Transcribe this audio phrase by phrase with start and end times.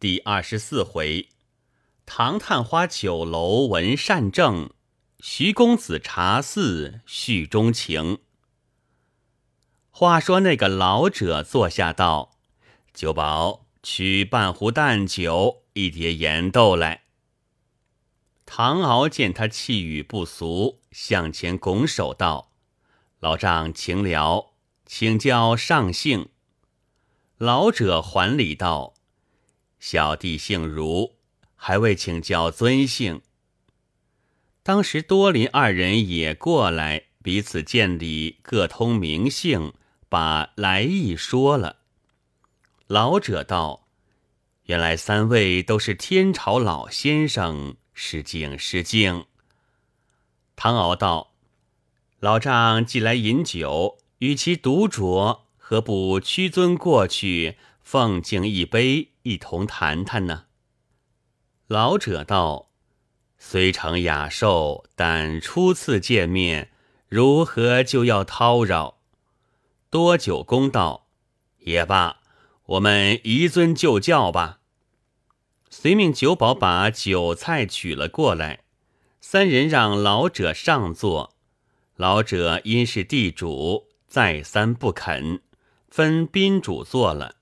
[0.00, 1.28] 第二十四回，
[2.06, 4.70] 唐探花酒楼闻善政，
[5.18, 8.18] 徐公子茶肆叙衷情。
[9.90, 12.36] 话说那个老者坐下道
[12.94, 17.02] ：“酒保取半壶淡酒，一碟盐豆来。”
[18.46, 22.52] 唐敖见他气宇不俗，向前拱手道
[23.18, 24.52] ：“老丈请了，
[24.86, 26.28] 请教上姓。”
[27.38, 28.94] 老者还礼道。
[29.80, 31.14] 小弟姓如，
[31.54, 33.22] 还未请教尊姓。
[34.62, 39.72] 当时多林二人也过来，彼此见礼，各通名姓，
[40.08, 41.76] 把来意说了。
[42.86, 43.86] 老者道
[44.66, 49.26] ：“原来三位都是天朝老先生，失敬失敬。”
[50.56, 51.34] 唐敖道
[52.20, 60.46] ：“老丈既来饮酒，与其独酌，何不屈尊过去，奉敬一杯？”一同谈谈呢。
[61.66, 62.70] 老者道
[63.36, 66.70] ：“虽成雅寿，但初次见面，
[67.08, 69.00] 如何就要叨扰？”
[69.90, 71.08] 多久公道
[71.60, 72.20] ：“也罢，
[72.64, 74.60] 我们移尊就教吧。”
[75.68, 78.64] 随命酒保把酒菜取了过来，
[79.20, 81.36] 三人让老者上座。
[81.96, 85.42] 老者因是地主，再三不肯，
[85.90, 87.34] 分宾主坐了。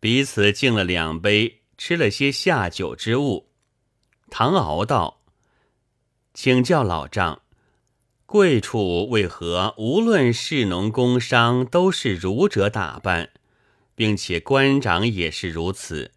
[0.00, 3.48] 彼此敬了两杯，吃了些下酒之物。
[4.30, 5.22] 唐敖道
[6.32, 7.42] ：“请教老丈，
[8.24, 13.30] 贵处为何无论士农工商都是儒者打扮，
[13.96, 16.12] 并且官长也是如此？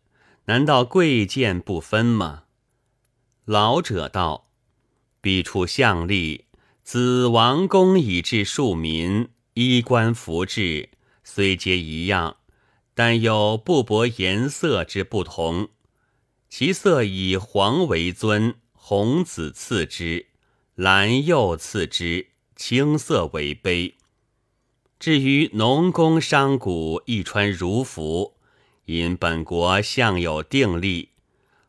[0.45, 2.43] 难道贵贱不分吗？”
[3.45, 4.51] 老者道
[5.21, 6.45] ：“彼处相立，
[6.83, 10.89] 子王公以至庶民，衣冠服制
[11.23, 12.37] 虽皆一样。”
[12.93, 15.69] 但有布帛颜色之不同，
[16.49, 20.27] 其色以黄为尊，红紫次之，
[20.75, 23.93] 蓝釉次之，青色为卑。
[24.99, 28.35] 至于农工商贾，亦穿儒服，
[28.85, 31.09] 因本国向有定例，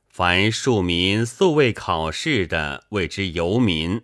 [0.08, 4.02] 凡庶民素未考试的，谓之游民。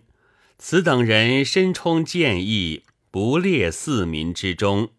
[0.57, 4.89] 此等人身充剑义，不列四民之中。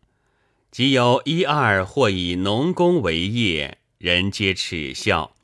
[0.70, 5.34] 即有一二或以农工为业，人皆耻笑，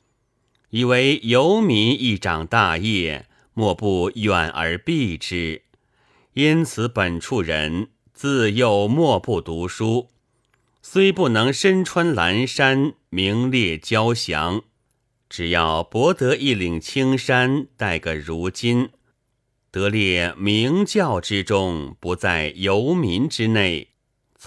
[0.69, 5.63] 以为游民一长大业，莫不远而避之。
[6.31, 10.07] 因此本处人自幼莫不读书，
[10.81, 14.61] 虽不能身穿蓝衫，名列交祥，
[15.27, 18.91] 只要博得一领青衫，戴个如今，
[19.71, 23.89] 得列名教之中，不在游民之内。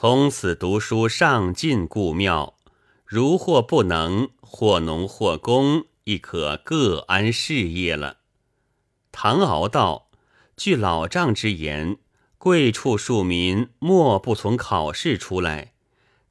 [0.02, 2.54] 从此读书上进故庙，
[3.04, 8.20] 如或不能，或农或工，亦可各安事业了。
[9.12, 10.08] 唐敖道
[10.56, 11.98] ：“据老丈之言，
[12.38, 15.74] 贵处庶民莫不从考试出来。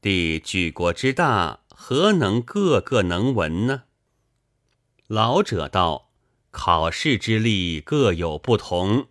[0.01, 3.84] 弟举国之大，何能个个能文呢？”
[5.06, 6.09] 老者道
[6.50, 9.06] ：“考试之力各有不同，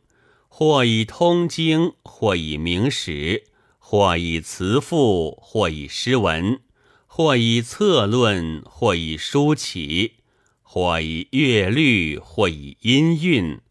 [0.48, 3.44] 或以通经，或以明史。”
[3.90, 6.60] 或以辞赋，或以诗文，
[7.06, 10.16] 或以策论，或以书起，
[10.60, 13.62] 或以乐律，或以音韵，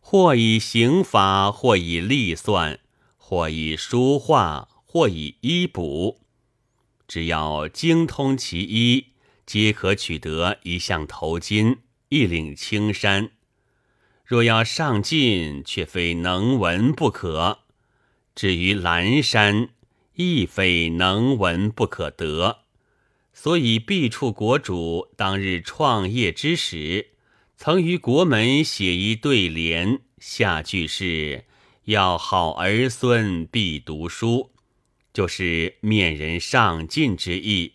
[0.00, 2.78] 或以刑法，或以历算，
[3.16, 6.20] 或以书画，或以医卜。
[7.08, 9.06] 只要精通其一，
[9.44, 11.78] 皆可取得一项头巾，
[12.10, 13.32] 一领青衫。
[14.24, 17.63] 若要上进，却非能文不可。
[18.34, 19.68] 至于蓝山，
[20.14, 22.58] 亦非能文不可得，
[23.32, 27.10] 所以毕处国主当日创业之时，
[27.56, 31.44] 曾于国门写一对联，下句是
[31.86, 34.50] “要好儿孙必读书”，
[35.14, 37.74] 就是面人上进之意。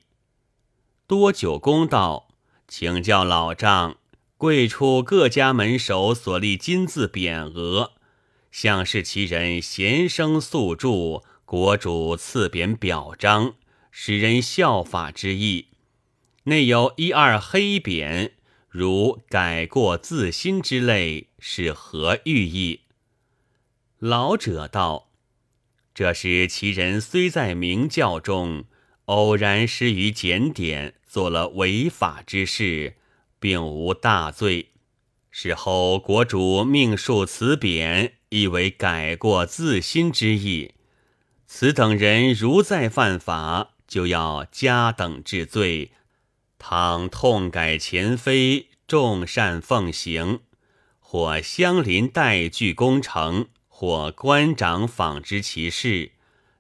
[1.08, 2.28] 多久公道，
[2.68, 3.98] 请教老丈，
[4.38, 7.94] 贵处各家门首所立金字匾额。
[8.52, 13.56] 像是其人贤生素著，国主赐匾表彰，
[13.92, 15.68] 使人效法之意。
[16.44, 18.32] 内有一二黑匾，
[18.70, 22.82] 如改过自新之类，是何寓意？
[24.00, 25.10] 老者道
[25.94, 28.66] ：“这是其人虽在明教中，
[29.06, 32.96] 偶然失于检点，做了违法之事，
[33.40, 34.69] 并无大罪。
[35.42, 40.74] 事后国主命竖此匾。”意为改过自新之意，
[41.48, 45.94] 此等人如再犯法，就要加等治罪，
[46.60, 50.42] 倘痛改前非，众善奉行，
[51.00, 56.12] 或乡邻代具功成，或官长访知其事，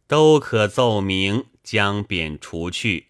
[0.07, 3.09] 都可奏明，将贬除去。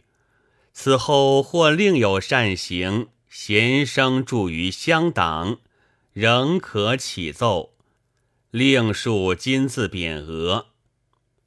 [0.73, 5.59] 此后或另有善行，贤生住于乡党，
[6.13, 7.75] 仍可起奏，
[8.49, 10.67] 另述金字匾额。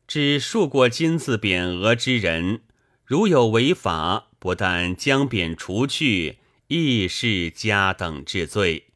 [0.07, 2.63] 只述过金字匾额之人，
[3.05, 6.39] 如有违法，不但将贬除去，
[6.69, 8.87] 亦是加等治罪，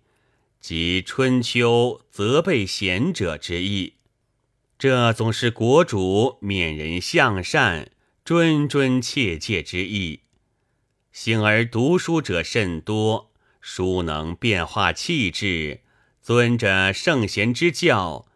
[0.61, 3.95] 即春秋责备贤者之意。
[4.79, 7.91] 这总是国主勉人向善、
[8.25, 10.21] 谆谆切切之意。
[11.17, 13.33] 幸而读书者甚多，
[13.63, 15.81] 书能变化气质，
[16.21, 18.27] 遵着圣贤之教。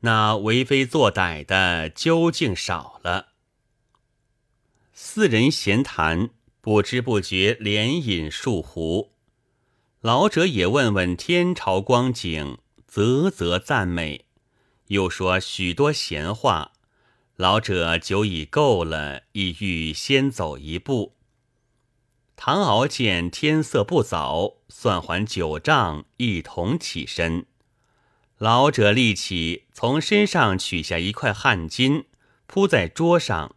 [0.00, 3.32] 那为非作歹的究竟少了。
[4.94, 6.30] 四人闲谈，
[6.62, 9.12] 不知不觉连饮数壶。
[10.00, 14.24] 老者也问问天朝光景，啧啧赞美，
[14.86, 16.72] 又说许多闲话。
[17.36, 21.19] 老者酒已够了，意欲先走一步。
[22.42, 27.44] 唐敖见天色不早，算还酒账，一同起身。
[28.38, 32.04] 老者立起，从身上取下一块汗巾，
[32.46, 33.54] 铺在桌上，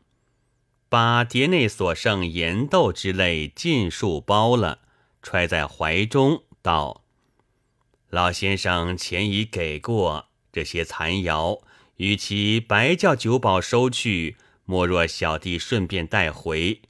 [0.89, 4.80] 把碟内所剩盐豆之类尽数包了，
[5.21, 7.06] 揣在怀中，道
[8.12, 11.62] ：“老先生钱已给过，这些残肴，
[11.95, 16.81] 与其白叫酒保收去，莫若小弟顺便带回，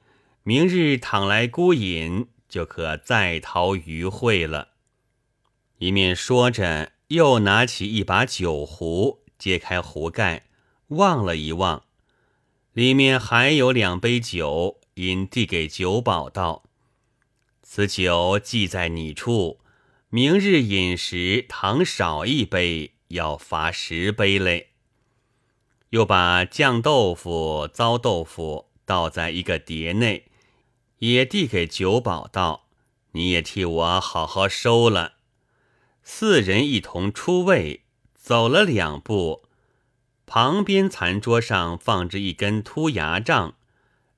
[0.44, 4.69] 明日倘来孤饮，就可再讨余会了。”
[5.80, 6.94] 一面说着。
[7.10, 10.48] 又拿起一把酒壶，揭开壶盖，
[10.88, 11.84] 望了一望，
[12.72, 16.63] 里面还有两杯酒，因递给酒保道
[17.62, 19.60] ：“此酒寄在你处，
[20.10, 24.69] 明日饮时倘少一杯，要罚十杯嘞。”
[25.92, 30.25] 又把酱豆腐、糟豆腐倒在一个碟内，
[31.11, 32.67] 也递给酒保道
[33.11, 35.15] ：“你也替我好好收了。”
[36.03, 37.83] 四人一同出位，
[38.13, 39.44] 走了两步，
[40.25, 43.55] 旁边残桌上放着一根秃牙杖，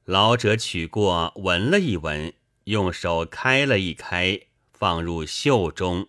[0.04, 2.34] 老者取过闻了一闻，
[2.66, 4.42] 用手开了一开，
[4.74, 6.08] 放入袖中。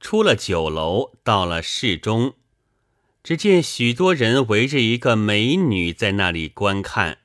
[0.00, 2.34] 出了酒楼，到了市中，
[3.22, 7.18] 只见许多人围着一个美女在那里观看。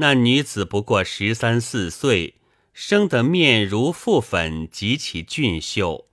[0.00, 2.36] 那女子不过十三四岁，
[2.72, 6.06] 生得面如覆粉，极其俊秀。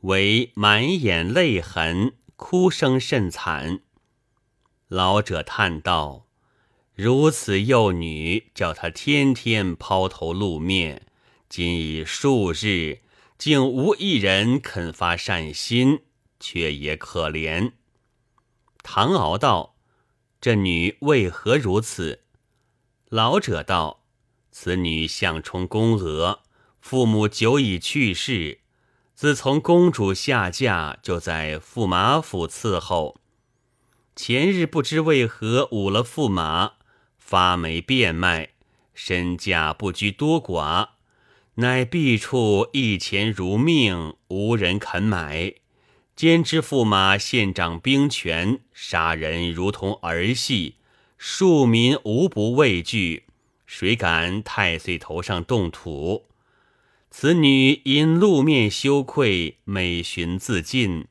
[0.00, 3.78] 为满眼泪痕，哭声甚惨。
[4.88, 6.26] 老者叹道
[6.96, 11.06] ：“如此幼女，叫她天天抛头露面，
[11.48, 13.02] 今已数日，
[13.38, 16.00] 竟无一人肯发善心，
[16.40, 17.70] 却也可怜。”
[18.82, 19.76] 唐敖道
[20.40, 22.22] ：“这女为何如此？”
[23.10, 24.02] 老者道
[24.52, 26.40] ：“此女相冲宫娥，
[26.78, 28.60] 父母久已去世。”
[29.16, 33.18] 自从公主下嫁，就在驸马府伺候。
[34.14, 36.72] 前日不知为何误了驸马，
[37.16, 38.50] 发霉变卖，
[38.94, 40.90] 身价不拘多寡，
[41.54, 45.54] 乃弊处一钱如命，无人肯买。
[46.14, 50.76] 兼知驸马现掌兵权，杀人如同儿戏，
[51.18, 53.24] 庶民无不畏惧，
[53.66, 56.26] 谁敢太岁头上动土？
[57.10, 61.06] 此女因露面羞愧，美寻自尽，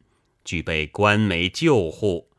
[0.46, 2.30] 具备官媒救护。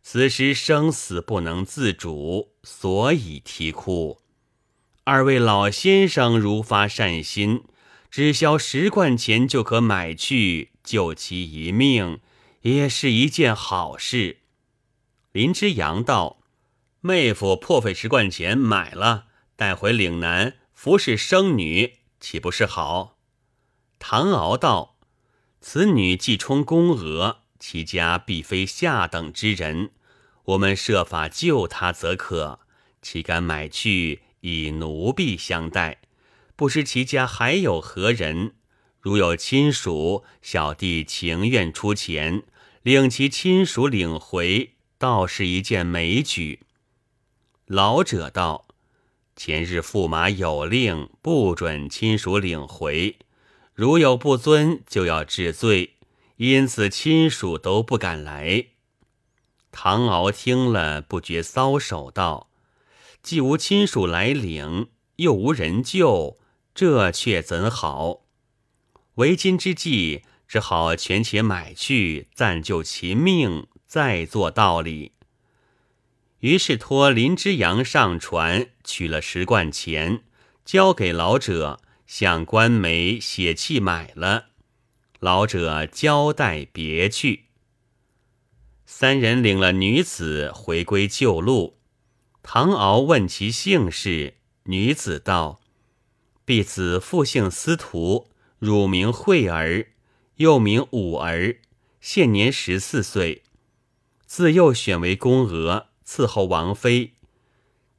[0.00, 4.20] 此时生死不能自主，所以啼哭。
[5.02, 7.64] 二位老先生如发善心，
[8.10, 12.20] 只消十贯钱就可买去，救其一命，
[12.62, 14.38] 也是一件好事。
[15.32, 16.37] 林之阳道
[17.00, 23.18] ：“妹夫破费十贯钱买了，带回岭南服侍生女。”岂不是好？
[24.00, 24.96] 唐敖道
[25.60, 29.90] ：“此女既充宫娥，其家必非下等之人。
[30.46, 32.60] 我们设法救她则可。
[33.00, 35.98] 岂敢买去以奴婢相待？
[36.56, 38.54] 不知其家还有何人？
[39.00, 42.42] 如有亲属，小弟情愿出钱，
[42.82, 46.62] 令其亲属领回，倒是一件美举。”
[47.68, 48.66] 老者道。
[49.36, 53.18] 前日驸马有令，不准亲属领回，
[53.74, 55.96] 如有不遵，就要治罪，
[56.36, 58.68] 因此亲属都不敢来。
[59.70, 62.48] 唐敖听了，不觉搔首道
[63.22, 66.38] ：“既无亲属来领，又无人救，
[66.74, 68.22] 这却怎好？
[69.16, 75.12] 为今之计，只好权且买去，暂救其命，再做道理。
[76.40, 80.22] 于是托林之阳上船，取了十贯钱，
[80.64, 84.46] 交给老者，向官媒写契买了。
[85.18, 87.46] 老者交代别去。
[88.86, 91.78] 三人领了女子回归旧路。
[92.40, 95.60] 唐敖问其姓氏，女子道
[96.46, 98.30] ：“婢子父姓司徒，
[98.60, 99.88] 乳名惠儿，
[100.36, 101.56] 又名武儿，
[102.00, 103.42] 现年十四岁，
[104.24, 107.12] 自幼选为宫娥。”伺候王妃，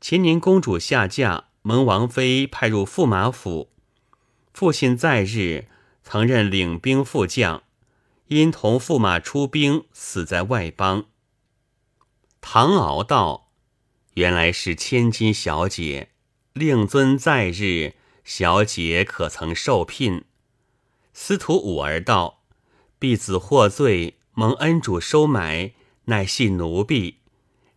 [0.01, 3.69] 前年公主下嫁，蒙王妃派入驸马府。
[4.51, 5.67] 父亲在日
[6.01, 7.61] 曾任领兵副将，
[8.29, 11.05] 因同驸马出兵，死在外邦。
[12.41, 13.51] 唐敖道
[14.15, 16.09] ：“原来是千金小姐，
[16.53, 20.25] 令尊在日，小姐可曾受聘？”
[21.13, 22.41] 司徒武儿道
[22.97, 25.73] ：“婢子获罪，蒙恩主收买，
[26.05, 27.17] 乃系奴婢。”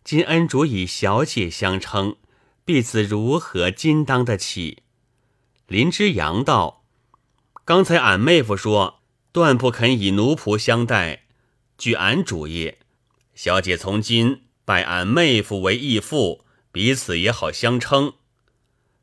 [0.03, 2.17] 金恩主以小姐相称，
[2.65, 4.83] 婢子如何今当得起？
[5.67, 6.83] 林之阳道
[7.63, 8.99] ：“刚才俺妹夫说，
[9.31, 11.23] 断不肯以奴仆相待。
[11.77, 12.75] 据俺主意，
[13.33, 16.43] 小姐从今拜俺妹夫为义父，
[16.73, 18.15] 彼此也好相称。”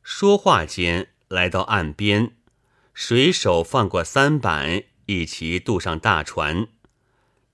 [0.05, 2.33] 说话间，来到岸边，
[2.93, 6.69] 水手放过三板，一齐渡上大船。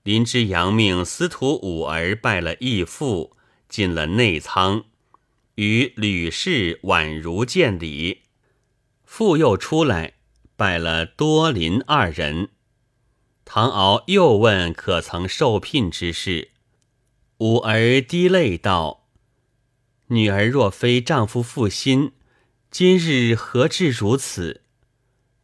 [0.03, 3.36] 林之阳命司徒五儿拜了义父。
[3.69, 4.85] 进了内舱，
[5.55, 8.23] 与吕氏宛如见礼。
[9.03, 10.15] 复又出来，
[10.55, 12.49] 拜了多林二人。
[13.45, 16.51] 唐敖又问可曾受聘之事，
[17.37, 19.07] 五儿滴泪道
[20.07, 22.11] ：“女儿若非丈夫负心，
[22.69, 24.63] 今日何至如此？”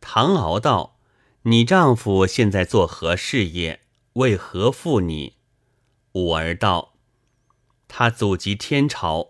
[0.01, 1.00] 唐敖道
[1.44, 3.82] ：“你丈夫现在做何事业？
[4.13, 5.38] 为何负你？”
[6.13, 6.92] 五儿道。
[8.03, 9.29] 他祖籍天朝，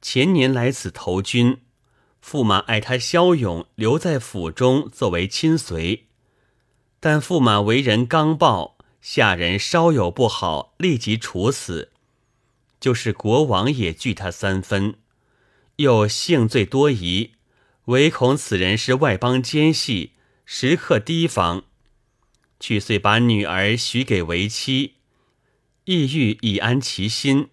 [0.00, 1.58] 前年来此投军，
[2.24, 6.06] 驸马爱他骁勇，留在府中作为亲随。
[6.98, 11.92] 但驸马为人刚暴，下人稍有不好，立即处死。
[12.80, 14.94] 就是国王也惧他三分，
[15.76, 17.32] 又性罪多疑，
[17.84, 20.12] 唯恐此人是外邦奸细，
[20.46, 21.64] 时刻提防，
[22.58, 24.94] 去遂把女儿许给为妻，
[25.84, 27.50] 意欲以安其心。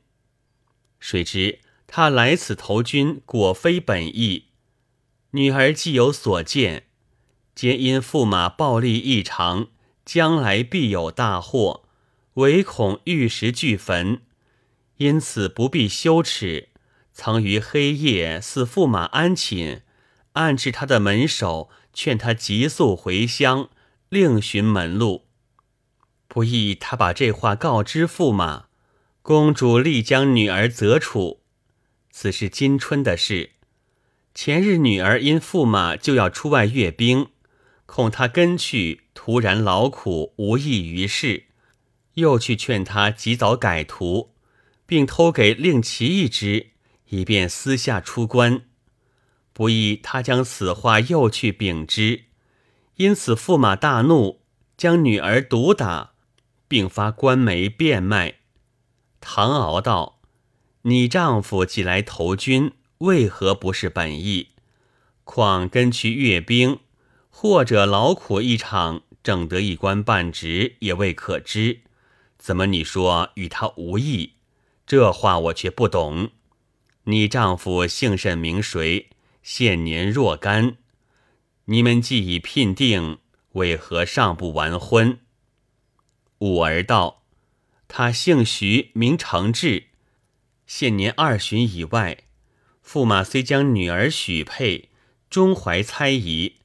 [1.06, 4.46] 谁知他来此投军，果非本意。
[5.32, 6.86] 女儿既有所见，
[7.54, 9.68] 皆因驸马暴力异常，
[10.06, 11.84] 将来必有大祸，
[12.36, 14.22] 唯恐玉石俱焚，
[14.96, 16.70] 因此不必羞耻。
[17.12, 19.82] 曾于黑夜似驸马安寝，
[20.32, 23.70] 暗至他的门首，劝他急速回乡，
[24.08, 25.26] 另寻门路。
[26.30, 28.68] 不意他把这话告知驸马。
[29.26, 31.40] 公主立将女儿责处，
[32.12, 33.52] 此是今春的事。
[34.36, 37.30] 前日女儿因驸马就要出外阅兵，
[37.86, 41.46] 恐他跟去徒然劳苦，无益于事，
[42.16, 44.34] 又去劝他及早改图，
[44.86, 46.72] 并偷给令旗一支，
[47.08, 48.64] 以便私下出关。
[49.54, 52.26] 不意他将此话又去禀之，
[52.98, 54.42] 因此驸马大怒，
[54.76, 56.12] 将女儿毒打，
[56.68, 58.40] 并发官媒变卖。
[59.26, 60.20] 唐敖道
[60.84, 64.50] ：“你丈夫既来投军，为何不是本意？
[65.24, 66.80] 况跟去阅兵，
[67.30, 71.84] 或者劳苦一场，挣得一官半职，也未可知。
[72.38, 74.34] 怎么你说与他无异？
[74.86, 76.32] 这话我却不懂。
[77.06, 79.10] 你丈夫姓甚名谁？
[79.42, 80.76] 现年若干？
[81.66, 83.20] 你们既已聘定，
[83.54, 85.20] 为何尚不完婚？”
[86.40, 87.23] 五儿道。
[87.96, 89.90] 他姓徐，名承志，
[90.66, 92.24] 现年二旬以外。
[92.84, 94.90] 驸马虽将女儿许配，
[95.30, 96.56] 终怀猜疑，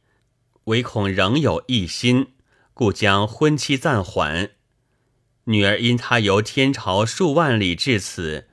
[0.65, 2.29] 唯恐仍有异心，
[2.73, 4.53] 故将婚期暂缓。
[5.45, 8.49] 女儿因他由天朝数万里至此，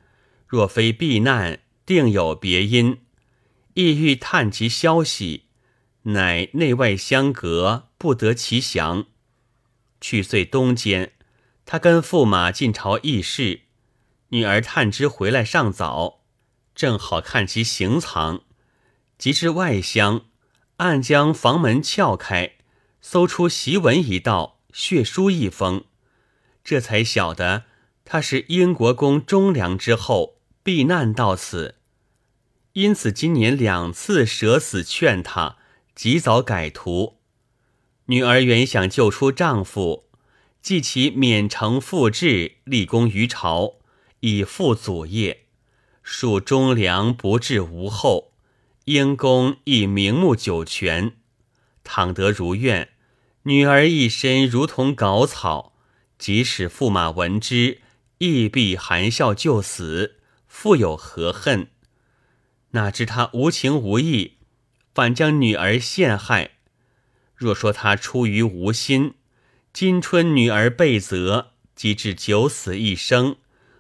[0.46, 2.98] 若非避难，定有别因，
[3.76, 5.46] 意欲探其消息，
[6.02, 9.06] 乃内外相隔，不得其详。
[10.02, 11.14] 去岁冬间。
[11.66, 13.62] 他跟驸马进朝议事，
[14.30, 16.22] 女儿探知回来尚早，
[16.76, 18.42] 正好看其行藏，
[19.18, 20.26] 及至外厢，
[20.78, 22.54] 暗将房门撬开，
[23.02, 25.86] 搜出檄文一道，血书一封，
[26.64, 27.64] 这才晓得
[28.04, 31.76] 他是英国公忠良之后，避难到此，
[32.74, 35.58] 因此今年两次舍死劝他，
[35.96, 37.18] 及早改图。
[38.08, 40.05] 女儿原想救出丈夫，
[40.66, 43.76] 即其免城复制，立功于朝，
[44.22, 45.46] 以复祖业，
[46.02, 48.34] 庶忠良，不至无后。
[48.86, 51.18] 因公亦名目九泉，
[51.84, 52.90] 倘得如愿，
[53.44, 55.74] 女儿一身如同稿草，
[56.18, 57.82] 即使驸马闻之，
[58.18, 60.16] 亦必含笑就死，
[60.48, 61.68] 复有何恨？
[62.72, 64.38] 哪知他无情无义，
[64.96, 66.54] 反将女儿陷害。
[67.36, 69.14] 若说他出于无心，
[69.76, 73.36] 今春女儿被责，及至九死一生，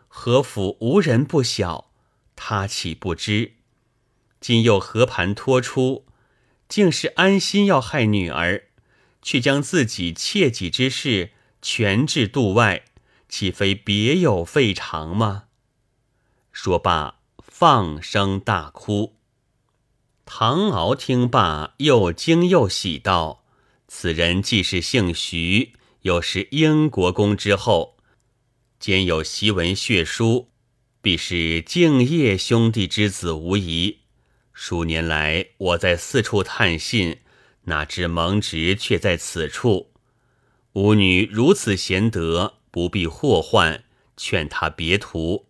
[0.09, 1.89] 何府无人不晓？
[2.35, 3.53] 他岂不知？
[4.41, 6.05] 今又和盘托出，
[6.67, 8.65] 竟是安心要害女儿，
[9.21, 12.83] 却将自己切己之事全置度外，
[13.29, 15.45] 岂非别有费偿吗？
[16.51, 17.19] 说罢。
[17.47, 19.15] 放声大哭。
[20.25, 23.45] 唐敖听罢，又惊又喜道
[23.87, 25.71] ：“此人既是姓徐，
[26.05, 27.97] 又是英国公之后，
[28.79, 30.51] 兼有檄文血书，
[31.01, 34.01] 必是敬业兄弟之子无疑。
[34.53, 37.21] 数年来，我在四处探信，
[37.63, 39.93] 哪知蒙直却在此处。
[40.73, 43.83] 吾女如此贤德，不必祸患，
[44.15, 45.47] 劝他别图。”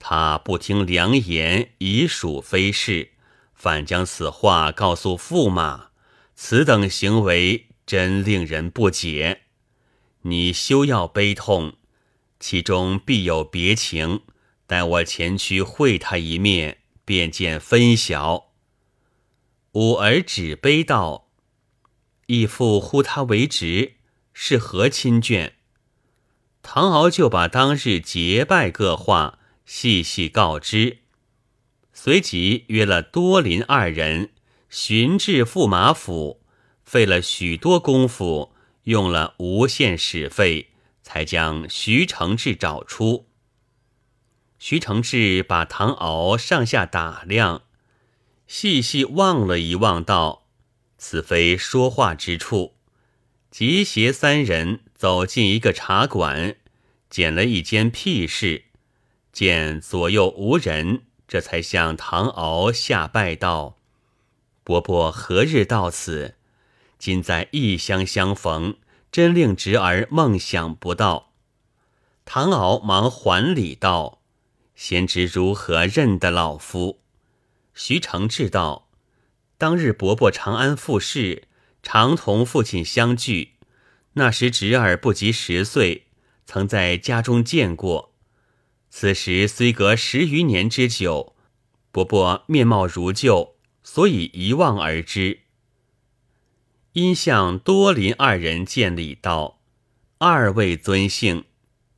[0.00, 3.12] 他不听良言，已属非事，
[3.54, 5.90] 反将此话告诉驸马，
[6.34, 9.42] 此等行为真令人不解。
[10.28, 11.74] 你休要悲痛，
[12.40, 14.22] 其中必有别情。
[14.66, 18.48] 待我前去会他一面，便见分晓。
[19.72, 21.28] 五儿只悲道
[22.26, 23.94] ：“义父呼他为侄，
[24.32, 25.52] 是何亲眷？”
[26.60, 29.38] 唐敖就把当日结拜各话。
[29.64, 30.98] 细细告知，
[31.92, 34.30] 随即约了多林二人
[34.68, 36.40] 寻至驸马府，
[36.84, 38.54] 费了许多功夫，
[38.86, 40.70] 用了无限使费，
[41.02, 43.26] 才将徐承志找出。
[44.58, 47.62] 徐承志把唐敖上下打量，
[48.46, 50.46] 细细望了一望，道
[50.98, 52.76] ：“此非说话之处。”
[53.50, 56.56] 即携三人走进一个茶馆，
[57.10, 58.66] 捡了一间僻室。
[59.32, 63.76] 见左右无人，这才向唐敖下拜道
[64.62, 66.35] ：“伯伯何日到此？
[66.98, 68.76] 今在异乡相逢，
[69.10, 71.32] 真令侄儿梦想不到。”
[72.24, 74.20] 唐敖忙还礼道
[74.74, 77.00] ：“贤侄如何认得老夫？”
[77.72, 78.88] 徐承志道
[79.58, 81.44] ：“当日伯伯长安复试，
[81.82, 83.52] 常同父亲相聚，
[84.14, 86.06] 那时侄儿不及十岁，
[86.44, 88.12] 曾在家中见过。”
[88.88, 91.34] 此时虽隔十余年之久，
[91.92, 93.54] 伯伯面貌如旧，
[93.84, 95.40] 所以一望而知。
[96.96, 99.60] 因向多林二人见礼道
[100.16, 101.44] ：“二位尊姓？”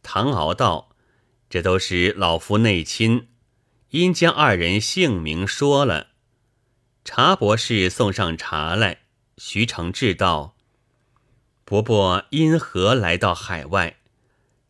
[0.02, 0.88] 唐敖道
[1.48, 3.28] ：“这都是老夫内亲。”
[3.90, 6.08] 因将二人姓名说了。
[7.04, 9.02] 茶博士送上茶来。
[9.36, 10.56] 徐承志道
[11.64, 13.98] ：“伯伯因何来到海外？”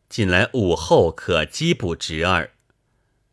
[0.09, 2.51] 近来午后可缉捕侄儿。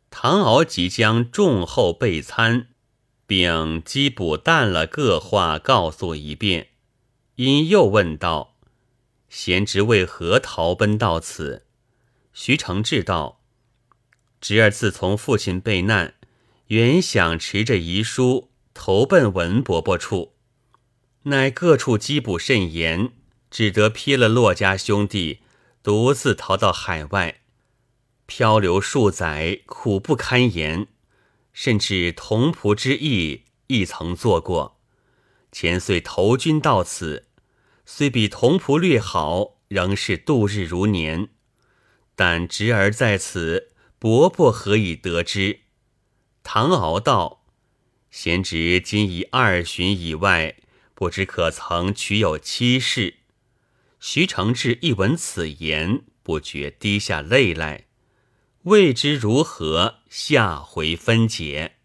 [0.08, 2.68] 唐敖即将重后备餐，
[3.26, 6.68] 并缉捕淡了各话告诉一遍。
[7.36, 8.56] 因又问道
[9.30, 11.64] ：“贤侄为何逃奔到此？”
[12.34, 13.40] 徐承志道
[14.40, 16.14] ：“侄儿自从父亲被难，
[16.66, 20.34] 原想持着遗书投奔文伯伯处，
[21.22, 23.12] 乃各处缉捕甚严，
[23.50, 25.40] 只得撇了骆家兄弟。”
[25.86, 27.42] 独自逃到海外，
[28.26, 30.88] 漂流数载，苦不堪言。
[31.52, 34.80] 甚至同仆之役亦曾做过。
[35.52, 37.25] 前岁投军到此，
[37.88, 41.28] 虽比同仆略好，仍是度日如年。
[42.16, 43.70] 但侄儿在此，
[44.00, 45.60] 伯伯何以得知？
[46.42, 47.44] 唐敖道
[48.10, 50.56] ：“贤侄今已二旬以外，
[50.94, 53.18] 不知可曾娶有妻室？”
[54.00, 57.84] 徐承志一闻此言，不觉滴下泪来。
[58.64, 61.75] 未知如何，下回分解。